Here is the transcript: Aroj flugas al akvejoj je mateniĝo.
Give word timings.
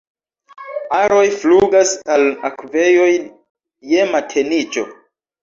Aroj 0.99 1.25
flugas 1.43 1.91
al 2.15 2.25
akvejoj 2.51 3.11
je 3.93 4.09
mateniĝo. 4.17 4.87